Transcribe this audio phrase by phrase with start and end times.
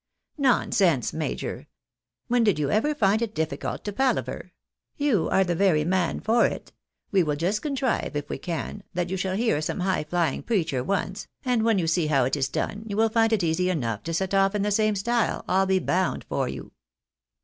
[0.39, 1.67] "JSTonsense, major!
[2.27, 4.51] When did you ever find it difficult to palaver?
[4.97, 6.71] You are the very man for it.
[7.11, 10.83] "We will just contrive, if we can, that you shall hear some high flying preacher
[10.83, 14.01] once, and when you see how it is done, you will find it easy enough
[14.05, 16.71] to set off in the same style, I'll be bound for you."